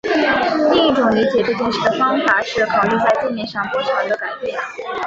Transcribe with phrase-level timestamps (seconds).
[0.73, 4.57] 另一种理解这件事的方法是考虑在界面上波长的改变。